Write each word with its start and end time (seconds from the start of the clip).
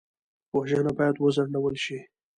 وژنه 0.57 0.91
باید 0.97 1.15
وځنډول 1.19 1.75
شي 1.83 1.97